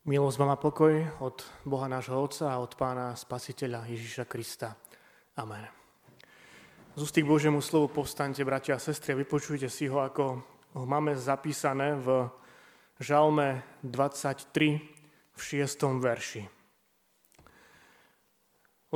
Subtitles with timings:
[0.00, 4.72] Milosť vám a pokoj od Boha nášho Otca a od Pána Spasiteľa Ježíša Krista.
[5.36, 5.60] Amen.
[6.96, 10.40] Z ústy k Božiemu slovu povstaňte, bratia a sestry, a vypočujte si ho, ako
[10.72, 12.32] ho máme zapísané v
[12.96, 15.68] Žalme 23 v 6.
[16.00, 16.48] verši.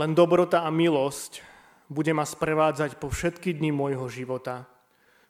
[0.00, 1.45] Len dobrota a milosť
[1.93, 4.64] bude ma sprevádzať po všetky dni môjho života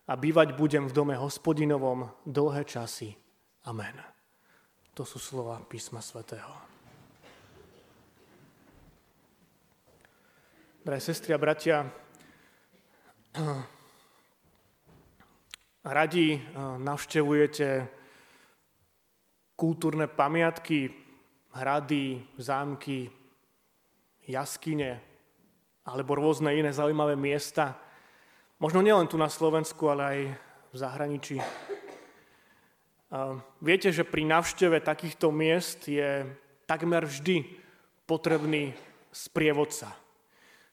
[0.07, 3.19] a bývať budem v dome hospodinovom dlhé časy.
[3.67, 4.14] Amen.
[4.95, 6.55] To sú slova písma svätého.
[10.87, 11.83] Drahé sestry a bratia,
[15.99, 16.41] radi eh,
[16.79, 17.69] navštevujete
[19.59, 20.87] kultúrne pamiatky,
[21.59, 23.11] hrady, zámky,
[24.31, 25.03] jaskyne
[25.83, 27.75] alebo rôzne iné zaujímavé miesta.
[28.63, 30.19] Možno nielen tu na Slovensku, ale aj
[30.71, 31.37] v zahraničí.
[33.61, 36.25] Viete, že pri navšteve takýchto miest je
[36.65, 37.47] takmer vždy
[38.09, 38.75] potrebný
[39.15, 39.95] sprievodca.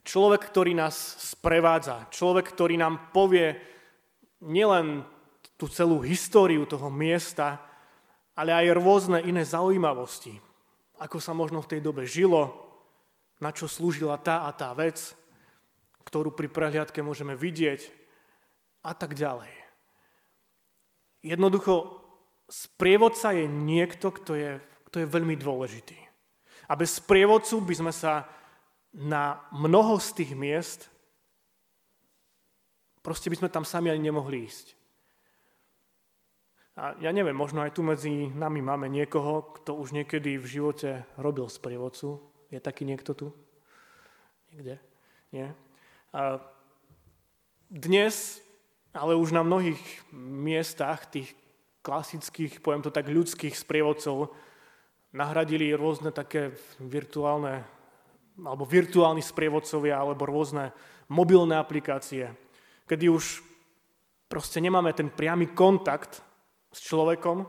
[0.02, 3.54] Človek, ktorý nás sprevádza, človek, ktorý nám povie
[4.42, 5.06] nielen
[5.54, 7.62] tú celú históriu toho miesta,
[8.34, 10.34] ale aj rôzne iné zaujímavosti.
[10.98, 12.50] Ako sa možno v tej dobe žilo,
[13.38, 15.14] na čo slúžila tá a tá vec,
[16.02, 17.86] ktorú pri prehliadke môžeme vidieť
[18.82, 19.54] a tak ďalej.
[21.22, 22.01] Jednoducho
[22.52, 24.60] sprievodca je niekto, kto je,
[24.92, 25.96] kto je veľmi dôležitý.
[26.68, 28.28] A bez sprievodcu by sme sa
[28.92, 30.92] na mnoho z tých miest,
[33.00, 34.76] proste by sme tam sami ani nemohli ísť.
[36.76, 41.04] A ja neviem, možno aj tu medzi nami máme niekoho, kto už niekedy v živote
[41.20, 42.20] robil sprievodcu.
[42.48, 43.28] Je taký niekto tu?
[44.52, 44.80] Niekde?
[45.32, 45.52] Nie?
[46.12, 46.40] A
[47.68, 48.40] dnes,
[48.92, 49.80] ale už na mnohých
[50.16, 51.32] miestach tých
[51.82, 54.30] klasických, poviem to tak, ľudských sprievodcov
[55.12, 57.66] nahradili rôzne také virtuálne,
[58.40, 60.72] alebo virtuálni sprievodcovia, alebo rôzne
[61.12, 62.32] mobilné aplikácie,
[62.88, 63.44] kedy už
[64.32, 66.24] proste nemáme ten priamy kontakt
[66.72, 67.44] s človekom,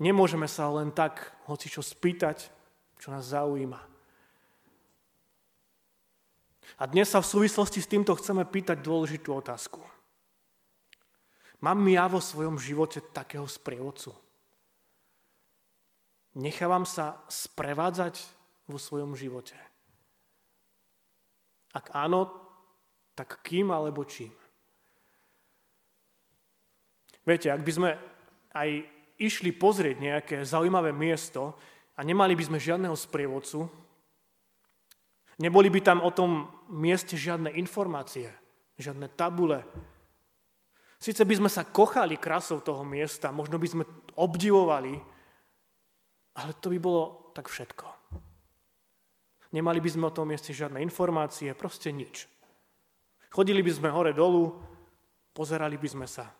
[0.00, 2.48] nemôžeme sa len tak hoci čo spýtať,
[2.96, 3.92] čo nás zaujíma.
[6.80, 9.84] A dnes sa v súvislosti s týmto chceme pýtať dôležitú otázku.
[11.62, 14.10] Mám ja vo svojom živote takého sprievodcu?
[16.34, 18.18] Nechávam sa sprevádzať
[18.66, 19.54] vo svojom živote?
[21.70, 22.26] Ak áno,
[23.14, 24.34] tak kým alebo čím?
[27.22, 27.90] Viete, ak by sme
[28.58, 28.70] aj
[29.22, 31.54] išli pozrieť nejaké zaujímavé miesto
[31.94, 33.70] a nemali by sme žiadneho sprievodcu,
[35.38, 38.34] neboli by tam o tom mieste žiadne informácie,
[38.82, 39.62] žiadne tabule,
[41.02, 44.94] Sice by sme sa kochali krásou toho miesta, možno by sme obdivovali,
[46.38, 47.90] ale to by bolo tak všetko.
[49.50, 52.30] Nemali by sme o tom mieste žiadne informácie, proste nič.
[53.34, 54.54] Chodili by sme hore dolu,
[55.34, 56.30] pozerali by sme sa.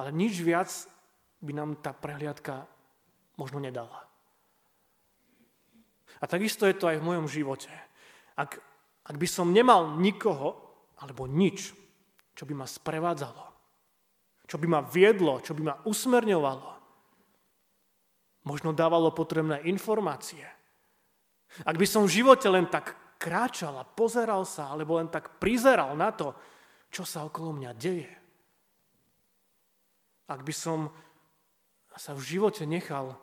[0.00, 0.72] Ale nič viac
[1.44, 2.64] by nám tá prehliadka
[3.36, 4.08] možno nedala.
[6.16, 7.68] A takisto je to aj v mojom živote.
[8.40, 8.56] Ak,
[9.04, 10.56] ak by som nemal nikoho
[10.96, 11.83] alebo nič,
[12.34, 13.46] čo by ma sprevádzalo,
[14.44, 16.70] čo by ma viedlo, čo by ma usmerňovalo.
[18.44, 20.44] Možno dávalo potrebné informácie.
[21.64, 25.96] Ak by som v živote len tak kráčal a pozeral sa, alebo len tak prizeral
[25.96, 26.36] na to,
[26.92, 28.12] čo sa okolo mňa deje.
[30.28, 30.92] Ak by som
[31.94, 33.16] sa v živote nechal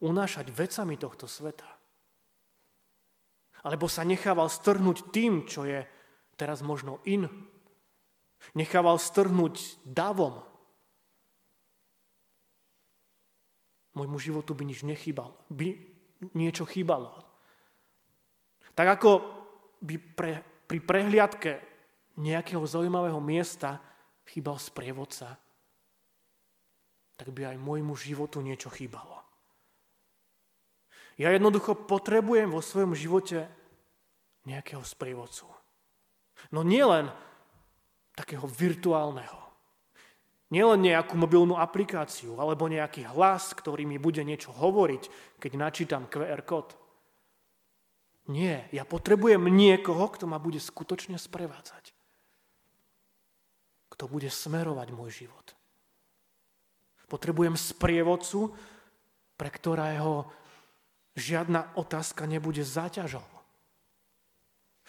[0.00, 1.68] unášať vecami tohto sveta.
[3.64, 5.84] Alebo sa nechával strhnúť tým, čo je
[6.36, 7.28] teraz možno in,
[8.52, 10.44] Nechával strhnúť davom.
[13.96, 15.32] Môjmu životu by nič nechýbalo.
[15.48, 15.80] By
[16.36, 17.14] niečo chýbalo.
[18.74, 19.10] Tak ako
[19.80, 20.32] by pre,
[20.68, 21.52] pri prehliadke
[22.20, 23.78] nejakého zaujímavého miesta
[24.26, 25.38] chýbal sprievodca,
[27.14, 29.22] tak by aj môjmu životu niečo chýbalo.
[31.14, 33.46] Ja jednoducho potrebujem vo svojom živote
[34.50, 35.46] nejakého sprievodcu.
[36.50, 37.06] No nielen
[38.14, 39.44] takého virtuálneho.
[40.54, 46.46] Nielen nejakú mobilnú aplikáciu alebo nejaký hlas, ktorý mi bude niečo hovoriť, keď načítam QR
[46.46, 46.78] kód.
[48.30, 51.92] Nie, ja potrebujem niekoho, kto ma bude skutočne sprevádzať.
[53.92, 55.52] Kto bude smerovať môj život.
[57.10, 58.56] Potrebujem sprievodcu,
[59.36, 60.30] pre ktorého
[61.18, 63.33] žiadna otázka nebude záťažou.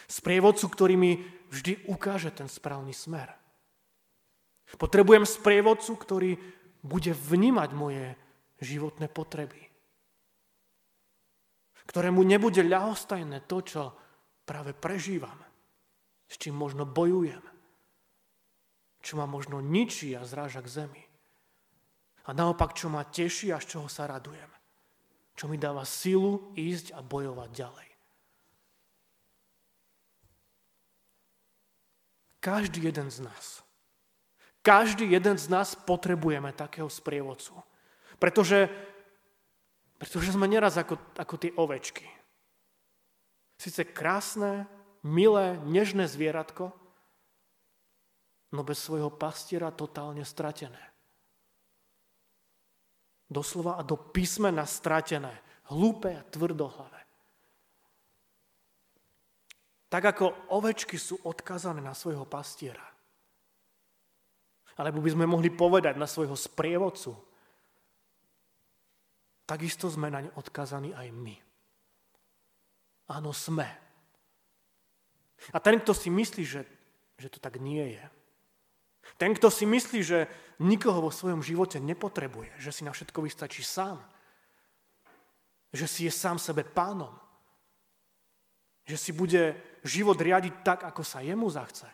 [0.05, 1.11] Sprievodcu, ktorý mi
[1.49, 3.33] vždy ukáže ten správny smer.
[4.75, 6.31] Potrebujem sprievodcu, ktorý
[6.81, 8.05] bude vnímať moje
[8.61, 9.61] životné potreby.
[11.85, 13.81] Ktorému nebude ľahostajné to, čo
[14.41, 15.37] práve prežívam,
[16.25, 17.41] s čím možno bojujem,
[19.05, 21.03] čo ma možno ničí a zráža k zemi.
[22.25, 24.49] A naopak, čo ma teší a z čoho sa radujem.
[25.37, 27.89] Čo mi dáva silu ísť a bojovať ďalej.
[32.45, 33.65] Každý jeden z nás.
[34.61, 37.57] Každý jeden z nás potrebujeme takého sprievodcu.
[38.21, 38.69] Pretože,
[39.97, 42.05] pretože sme neraz ako, ako tie ovečky.
[43.57, 44.69] Sice krásne,
[45.01, 46.69] milé, nežné zvieratko,
[48.53, 50.81] no bez svojho pastiera totálne stratené.
[53.25, 55.33] Doslova a do písmena stratené,
[55.73, 57.04] hlúpe a tvrdohlavé.
[59.89, 62.83] Tak ako ovečky sú odkazané na svojho pastiera.
[64.75, 67.15] Alebo by sme mohli povedať na svojho sprievodcu.
[69.45, 71.35] Takisto sme na ne odkazaní aj my.
[73.13, 73.69] Áno, sme.
[75.53, 76.65] A ten, kto si myslí, že,
[77.21, 78.05] že to tak nie je,
[79.13, 80.25] ten, kto si myslí, že
[80.57, 84.01] nikoho vo svojom živote nepotrebuje, že si na všetko vystačí sám,
[85.69, 87.13] že si je sám sebe pánom,
[88.85, 91.89] že si bude život riadiť tak, ako sa jemu zachce,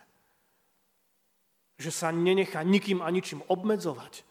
[1.80, 4.28] že sa nenechá nikým a ničím obmedzovať,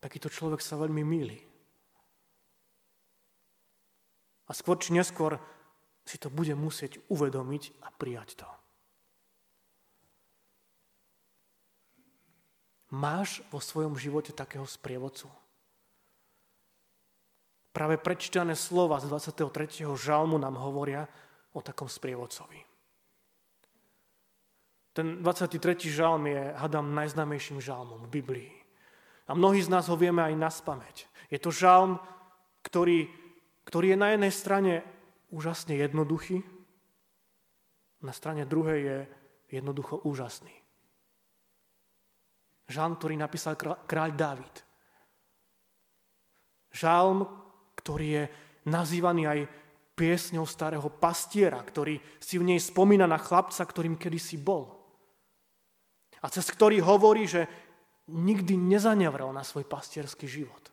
[0.00, 1.38] takýto človek sa veľmi míli.
[4.48, 5.36] A skôr či neskôr
[6.08, 8.48] si to bude musieť uvedomiť a prijať to.
[12.88, 15.28] Máš vo svojom živote takého sprievodcu?
[17.78, 19.86] Práve prečítané slova z 23.
[19.94, 21.06] žalmu nám hovoria
[21.54, 22.58] o takom sprievodcovi.
[24.90, 25.86] Ten 23.
[25.86, 28.50] žalm je, hadám, najznámejším žalmom v Biblii.
[29.30, 31.06] A mnohí z nás ho vieme aj na spameť.
[31.30, 32.02] Je to žalm,
[32.66, 33.06] ktorý
[33.68, 34.74] ktorý je na jednej strane
[35.28, 36.40] úžasne jednoduchý,
[38.00, 38.98] na strane druhej je
[39.60, 40.56] jednoducho úžasný.
[42.72, 44.54] Žalm, ktorý napísal kráľ Dávid.
[46.72, 47.28] Žalm,
[47.88, 48.24] ktorý je
[48.68, 49.40] nazývaný aj
[49.96, 54.76] piesňou starého pastiera, ktorý si v nej spomína na chlapca, ktorým kedysi bol.
[56.20, 57.48] A cez ktorý hovorí, že
[58.12, 60.68] nikdy nezanevrel na svoj pastierský život.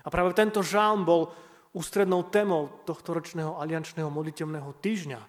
[0.00, 1.28] A práve tento žálm bol
[1.76, 5.20] ústrednou témou tohto ročného aliančného modlitevného týždňa.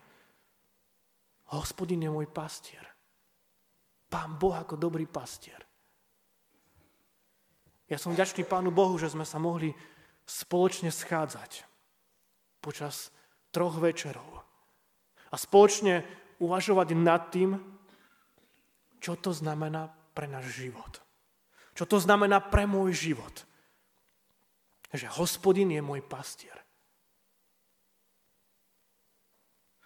[1.60, 2.88] Hospodin je môj pastier.
[4.08, 5.60] Pán Boh ako dobrý pastier.
[7.92, 9.76] Ja som vďačný Pánu Bohu, že sme sa mohli
[10.24, 11.68] spoločne schádzať
[12.64, 13.12] počas
[13.52, 14.48] troch večerov
[15.28, 16.08] a spoločne
[16.40, 17.60] uvažovať nad tým,
[19.04, 21.04] čo to znamená pre náš život.
[21.76, 23.52] Čo to znamená pre môj život
[24.92, 26.56] že hospodin je môj pastier.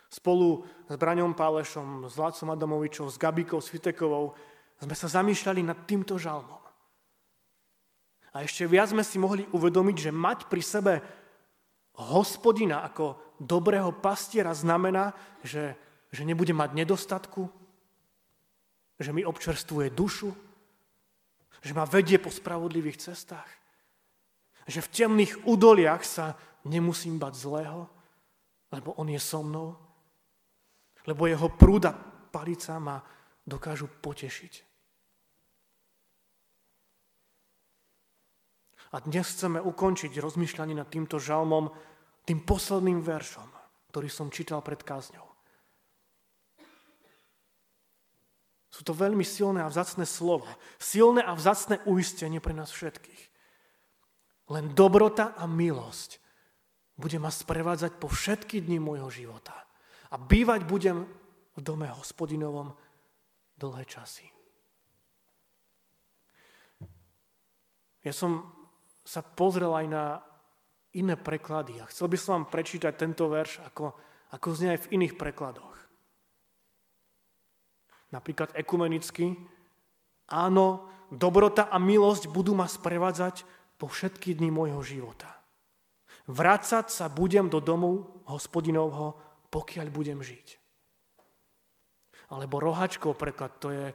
[0.09, 4.33] Spolu s Braňom Pálešom, s Lácom Adamovičom, s Gabikou Svitekovou
[4.79, 6.64] sme sa zamýšľali nad týmto žalmom.
[8.35, 10.93] A ešte viac sme si mohli uvedomiť, že mať pri sebe
[11.95, 15.71] hospodina ako dobrého pastiera znamená, že,
[16.11, 17.47] že nebude mať nedostatku,
[18.99, 20.35] že mi občerstvuje dušu,
[21.63, 23.47] že ma vedie po spravodlivých cestách.
[24.67, 26.35] Že v temných údoliach sa
[26.67, 27.87] nemusím bať zlého,
[28.75, 29.79] lebo on je so mnou.
[31.07, 31.95] Lebo jeho prúda
[32.35, 32.99] palica ma
[33.47, 34.64] dokážu potešiť.
[38.95, 41.67] A dnes chceme ukončiť rozmýšľanie nad týmto žalmom
[42.23, 43.51] tým posledným veršom,
[43.91, 45.27] ktorý som čítal pred kázňou.
[48.71, 50.47] Sú to veľmi silné a vzácne slova.
[50.79, 53.23] Silné a vzácne uistenie pre nás všetkých.
[54.55, 56.23] Len dobrota a milosť
[56.95, 59.55] bude ma sprevádzať po všetky dni môjho života.
[60.07, 61.03] A bývať budem
[61.55, 62.71] v dome hospodinovom
[63.59, 64.27] dlhé časy.
[67.99, 68.55] Ja som
[69.05, 70.05] sa pozrel aj na
[70.97, 73.93] iné preklady a chcel by som vám prečítať tento verš, ako,
[74.33, 75.77] ako znie aj v iných prekladoch.
[78.09, 79.37] Napríklad ekumenicky,
[80.31, 83.45] áno, dobrota a milosť budú ma sprevádzať
[83.77, 85.29] po všetky dni môjho života.
[86.25, 89.19] Vracať sa budem do domu hospodinovho,
[89.53, 90.57] pokiaľ budem žiť.
[92.33, 93.93] Alebo rohačkov preklad, to je,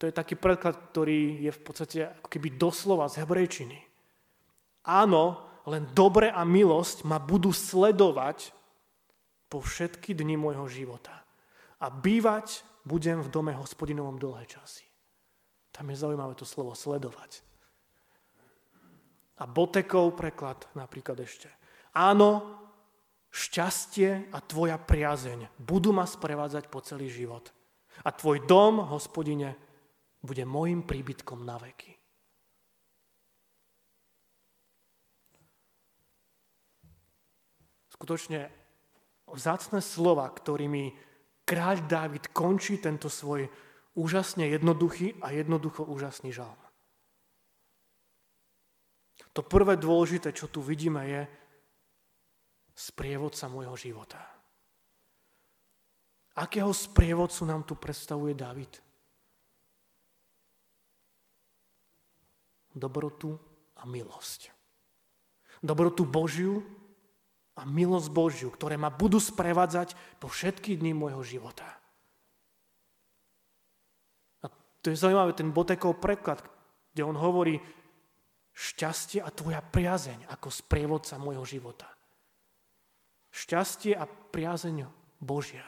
[0.00, 3.93] to je taký preklad, ktorý je v podstate ako keby doslova z hebrejčiny.
[4.84, 8.52] Áno, len dobre a milosť ma budú sledovať
[9.48, 11.24] po všetky dni môjho života.
[11.80, 14.84] A bývať budem v dome hospodinovom dlhé časy.
[15.72, 17.40] Tam je zaujímavé to slovo sledovať.
[19.40, 21.50] A Botekov preklad napríklad ešte.
[21.96, 22.60] Áno,
[23.34, 27.50] šťastie a tvoja priazeň budú ma sprevádzať po celý život.
[28.06, 29.58] A tvoj dom, hospodine,
[30.22, 32.03] bude môjim príbytkom na veky.
[37.94, 38.50] Skutočne
[39.30, 40.90] vzácne slova, ktorými
[41.46, 43.46] kráľ Dávid končí tento svoj
[43.94, 46.58] úžasne jednoduchý a jednoducho úžasný žalm.
[49.34, 51.22] To prvé dôležité, čo tu vidíme, je,
[52.74, 54.18] sprievodca môjho života.
[56.34, 58.82] Akého sprievodcu nám tu predstavuje David?
[62.74, 63.38] Dobrotu
[63.78, 64.50] a milosť.
[65.62, 66.58] Dobrotu Božiu
[67.54, 71.66] a milosť Božiu, ktoré ma budú sprevádzať po všetky dny môjho života.
[74.42, 74.50] A
[74.82, 76.42] to je zaujímavé, ten Botekov preklad,
[76.94, 77.62] kde on hovorí
[78.54, 81.94] šťastie a tvoja priazeň ako sprievodca môjho života
[83.34, 84.86] šťastie a priazeň
[85.18, 85.66] Božia.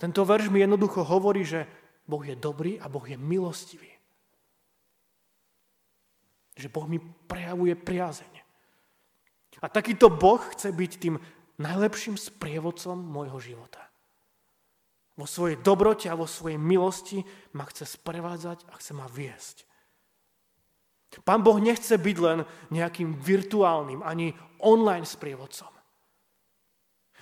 [0.00, 1.68] Tento verš mi jednoducho hovorí, že
[2.08, 3.92] Boh je dobrý a Boh je milostivý.
[6.56, 8.47] Že Boh mi prejavuje priazeň.
[9.58, 11.18] A takýto Boh chce byť tým
[11.58, 13.82] najlepším sprievodcom môjho života.
[15.18, 17.26] Vo svojej dobrote a vo svojej milosti
[17.58, 19.66] ma chce sprevádzať a chce ma viesť.
[21.26, 22.38] Pán Boh nechce byť len
[22.70, 25.72] nejakým virtuálnym, ani online sprievodcom.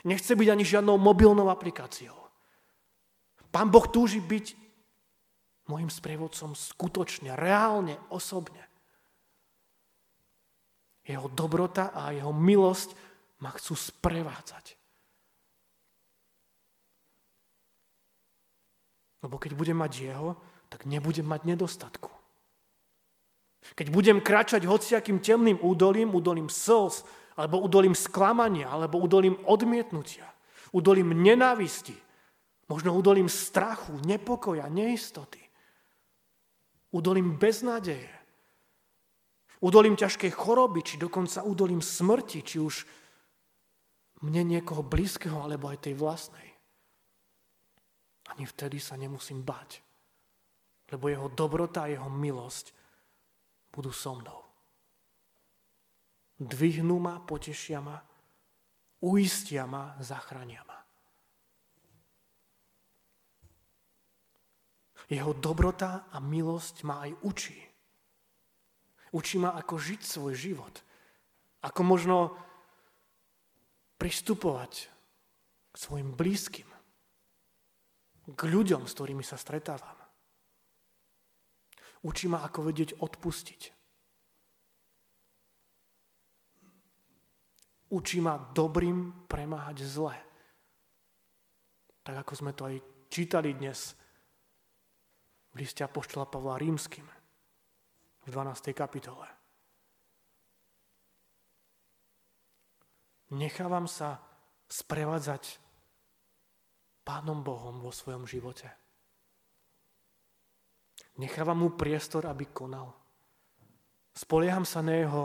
[0.05, 2.19] Nechce byť ani žiadnou mobilnou aplikáciou.
[3.49, 4.53] Pán Boh túži byť
[5.71, 8.66] môjim sprievodcom skutočne, reálne, osobne.
[11.07, 12.91] Jeho dobrota a jeho milosť
[13.41, 14.75] ma chcú sprevádzať.
[19.23, 22.11] Lebo keď budem mať jeho, tak nebudem mať nedostatku.
[23.75, 27.03] Keď budem kračať hociakým temným údolím, údolím slz,
[27.35, 30.25] alebo údolím sklamania, alebo údolím odmietnutia,
[30.71, 31.95] údolím nenávisti,
[32.71, 35.43] možno údolím strachu, nepokoja, neistoty,
[36.95, 38.16] údolím beznádeje,
[39.61, 42.85] údolím ťažkej choroby, či dokonca údolím smrti, či už
[44.25, 46.49] mne niekoho blízkeho, alebo aj tej vlastnej.
[48.33, 49.81] Ani vtedy sa nemusím bať,
[50.91, 52.75] lebo jeho dobrota a jeho milosť
[53.71, 54.41] budú so mnou.
[56.37, 57.97] Dvihnú ma, potešia ma,
[59.05, 60.77] uistia ma, zachránia ma.
[65.07, 67.59] Jeho dobrota a milosť ma aj učí.
[69.17, 70.85] Učí ma, ako žiť svoj život.
[71.65, 72.37] Ako možno
[73.97, 74.93] pristupovať
[75.73, 76.69] k svojim blízkym.
[78.29, 79.97] K ľuďom, s ktorými sa stretávam.
[82.05, 83.73] Učí ma, ako vedieť odpustiť.
[87.97, 90.17] Učí ma dobrým premáhať zle.
[92.05, 92.77] Tak ako sme to aj
[93.09, 93.97] čítali dnes
[95.57, 97.16] v liste Apoštola Pavla Rímským
[98.27, 98.75] v 12.
[98.75, 99.27] kapitole.
[103.31, 104.19] Nechávam sa
[104.67, 105.63] sprevádzať
[107.07, 108.67] Pánom Bohom vo svojom živote.
[111.23, 112.91] Nechávam mu priestor, aby konal.
[114.11, 115.25] Spolieham sa na jeho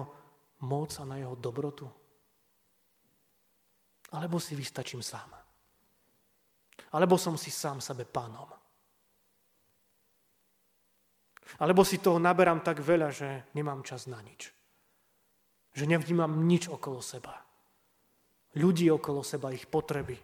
[0.62, 1.89] moc a na jeho dobrotu.
[4.13, 5.34] Alebo si vystačím sám.
[6.93, 8.61] Alebo som si sám sebe pánom.
[11.60, 14.53] Alebo si toho naberám tak veľa, že nemám čas na nič.
[15.75, 17.43] Že nevnímam nič okolo seba.
[18.55, 20.15] Ľudí okolo seba, ich potreby.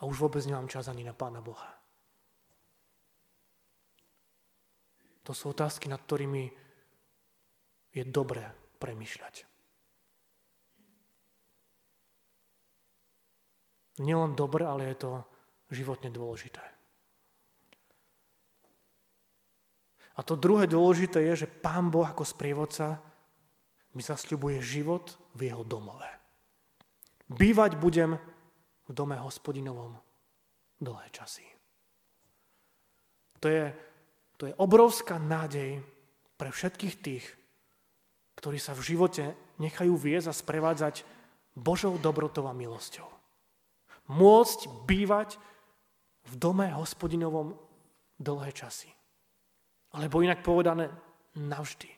[0.00, 1.80] A už vôbec nemám čas ani na Pána Boha.
[5.26, 6.50] To sú otázky, nad ktorými
[7.94, 8.46] je dobré
[8.78, 9.46] premyšľať.
[14.00, 15.10] Nielen dobre, ale je to
[15.68, 16.79] životne dôležité.
[20.16, 22.98] A to druhé dôležité je, že Pán Boh ako sprievodca
[23.94, 26.06] mi zasľubuje život v jeho domove.
[27.30, 28.18] Bývať budem
[28.86, 29.94] v dome hospodinovom
[30.82, 31.46] dlhé časy.
[33.40, 33.70] To je
[34.40, 35.84] to je obrovská nádej
[36.40, 37.24] pre všetkých tých,
[38.40, 41.04] ktorí sa v živote nechajú viesť a sprevádzať
[41.52, 43.04] Božou dobrotou a milosťou.
[44.08, 45.36] Môcť bývať
[46.24, 47.52] v dome hospodinovom
[48.16, 48.88] dlhé časy.
[49.90, 50.86] Alebo inak povedané,
[51.34, 51.90] navždy.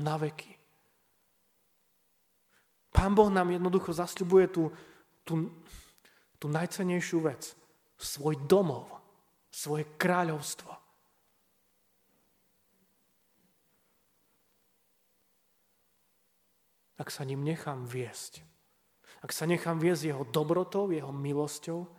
[0.00, 0.50] Na veky.
[2.90, 4.64] Pán Boh nám jednoducho zasľubuje tú,
[5.22, 5.52] tú,
[6.40, 7.52] tú najcenejšiu vec.
[8.00, 8.88] Svoj domov.
[9.52, 10.72] Svoje kráľovstvo.
[16.94, 18.46] Ak sa ním nechám viesť,
[19.18, 21.90] ak sa nechám viesť jeho dobrotou, jeho milosťou,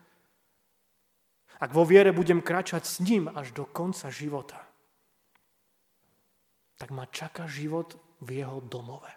[1.60, 4.60] ak vo viere budem kračať s ním až do konca života–
[6.76, 9.12] tak ma čaká život v jeho domove.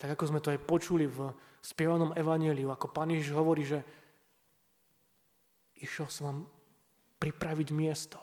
[0.00, 1.28] Tak ako sme to aj počuli v
[1.60, 3.84] spievanom evaneliu, ako pán Ježiš hovorí, že
[5.76, 6.40] išiel som vám
[7.20, 8.16] pripraviť miesto.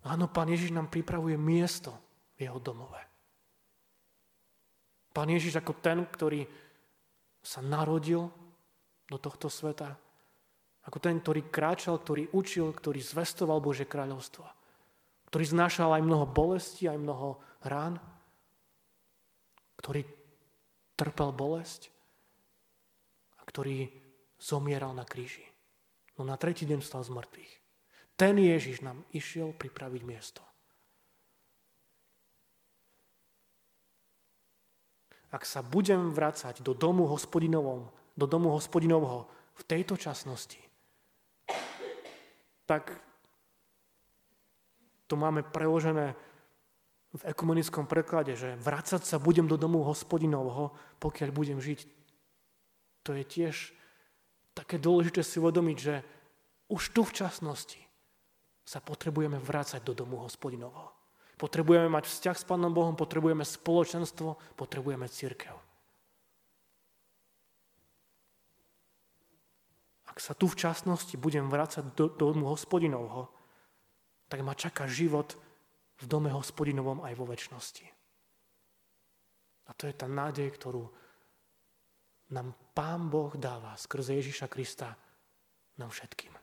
[0.00, 1.92] Áno, pán Ježiš nám pripravuje miesto
[2.40, 3.00] v jeho domove.
[5.12, 6.48] Pán Ježiš ako ten, ktorý
[7.44, 8.32] sa narodil
[9.04, 10.00] do tohto sveta,
[10.86, 14.44] ako ten, ktorý kráčal, ktorý učil, ktorý zvestoval Bože kráľovstvo,
[15.28, 18.00] ktorý znášal aj mnoho bolesti, aj mnoho rán,
[19.80, 20.04] ktorý
[20.96, 21.92] trpel bolesť
[23.40, 23.88] a ktorý
[24.40, 25.44] zomieral na kríži.
[26.16, 27.52] No na tretí deň stal z mŕtvych.
[28.16, 30.44] Ten Ježiš nám išiel pripraviť miesto.
[35.30, 37.86] ak sa budem vracať do domu hospodinovom,
[38.18, 40.58] do domu hospodinovho v tejto časnosti,
[42.70, 42.94] tak
[45.10, 46.14] to máme preložené
[47.10, 50.70] v ekumenickom preklade, že vracať sa budem do domu hospodinovho,
[51.02, 51.82] pokiaľ budem žiť.
[53.02, 53.74] To je tiež
[54.54, 56.06] také dôležité si uvedomiť, že
[56.70, 57.82] už tu v časnosti
[58.62, 60.94] sa potrebujeme vrácať do domu hospodinovho.
[61.34, 65.69] Potrebujeme mať vzťah s Pánom Bohom, potrebujeme spoločenstvo, potrebujeme církev.
[70.20, 73.32] Ak sa tu v časnosti budem vrácať do, do domu hospodinovho,
[74.28, 75.32] tak ma čaká život
[75.96, 77.88] v dome hospodinovom aj vo väčšnosti.
[79.64, 80.84] A to je tá nádej, ktorú
[82.36, 84.92] nám Pán Boh dáva skrze Ježiša Krista
[85.80, 86.36] nám všetkým.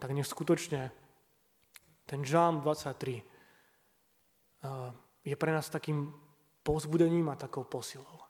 [0.00, 0.88] Tak nech skutočne
[2.08, 3.20] ten žálm 23
[5.28, 6.08] je pre nás takým
[6.64, 8.29] pozbudením a takou posilou.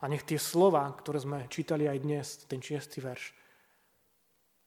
[0.00, 3.36] A nech tie slova, ktoré sme čítali aj dnes, ten šiestý verš,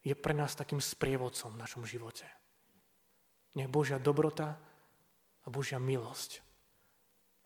[0.03, 2.27] je pre nás takým sprievodcom v našom živote.
[3.57, 4.59] Nech Božia dobrota
[5.43, 6.43] a Božia milosť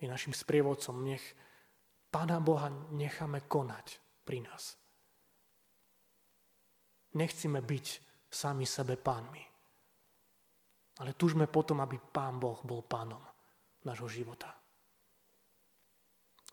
[0.02, 1.06] je našim sprievodcom.
[1.06, 1.24] Nech
[2.08, 4.80] Pána Boha necháme konať pri nás.
[7.14, 7.86] Nechcíme byť
[8.32, 9.44] sami sebe pánmi.
[10.98, 13.22] Ale tužme potom, aby Pán Boh bol pánom
[13.86, 14.50] nášho života.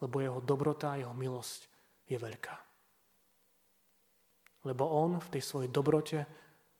[0.02, 1.60] Lebo jeho dobrota, jeho milosť
[2.10, 2.56] je veľká.
[4.64, 6.24] Lebo on v tej svojej dobrote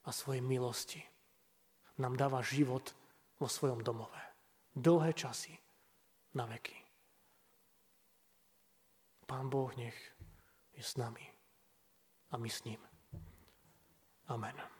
[0.05, 1.01] a svojej milosti
[2.01, 2.91] nám dáva život
[3.39, 4.19] vo svojom domove.
[4.75, 5.55] Dlhé časy
[6.35, 6.75] na veky.
[9.25, 9.97] Pán Boh nech
[10.75, 11.23] je s nami
[12.29, 12.81] a my s ním.
[14.27, 14.74] Amen.